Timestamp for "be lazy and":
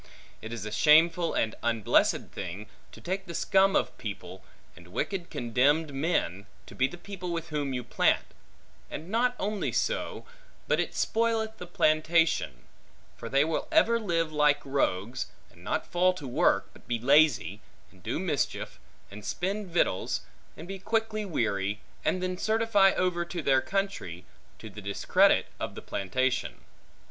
16.87-18.01